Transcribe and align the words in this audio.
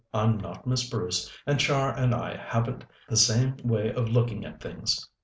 I'm 0.15 0.39
not 0.39 0.65
Miss 0.65 0.89
Bruce, 0.89 1.31
and 1.45 1.59
Char 1.59 1.93
and 1.95 2.15
I 2.15 2.35
haven't 2.35 2.83
the 3.07 3.15
same 3.15 3.55
way 3.63 3.93
of 3.93 4.09
looking 4.09 4.43
at 4.45 4.59
things. 4.59 5.07